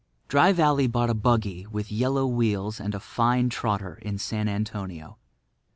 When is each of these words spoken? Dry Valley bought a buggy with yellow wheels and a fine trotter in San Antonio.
Dry 0.29 0.51
Valley 0.51 0.87
bought 0.87 1.11
a 1.11 1.13
buggy 1.13 1.67
with 1.67 1.91
yellow 1.91 2.25
wheels 2.25 2.79
and 2.79 2.95
a 2.95 2.99
fine 2.99 3.49
trotter 3.49 3.99
in 4.01 4.17
San 4.17 4.49
Antonio. 4.49 5.19